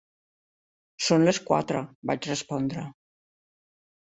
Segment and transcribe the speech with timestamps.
[1.09, 2.87] "Són les quatre", vaig respondre.